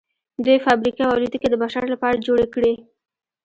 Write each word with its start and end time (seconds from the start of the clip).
دوی 0.43 0.57
فابریکې 0.65 1.01
او 1.05 1.13
الوتکې 1.15 1.47
د 1.49 1.55
بشر 1.63 1.83
لپاره 1.93 2.23
جوړې 2.27 2.47
کړې 2.53 2.73